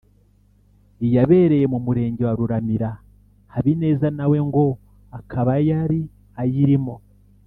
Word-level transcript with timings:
iyabereye 1.05 1.65
mu 1.73 1.79
murenge 1.85 2.21
wa 2.27 2.33
Ruramira 2.39 2.91
Habineza 3.53 4.07
na 4.17 4.25
we 4.31 4.39
ngo 4.47 4.65
akaba 5.19 5.53
yari 5.69 6.01
ayirimo 6.41 6.95